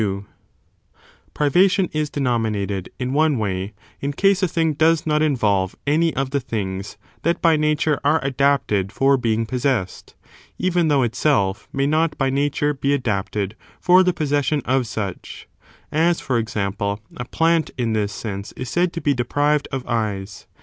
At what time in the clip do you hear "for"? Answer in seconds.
8.91-9.15, 13.79-14.01, 16.19-16.39